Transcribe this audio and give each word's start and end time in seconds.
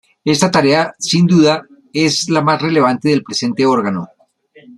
Esta 0.25 0.49
tarea, 0.49 0.95
sin 0.97 1.27
duda, 1.27 1.63
es 1.93 2.27
la 2.27 2.41
más 2.41 2.59
relevante 2.59 3.09
del 3.09 3.21
presente 3.21 3.67
órgano. 3.67 4.09